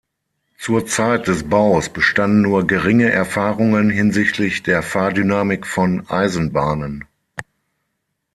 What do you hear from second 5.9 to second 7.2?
Eisenbahnen.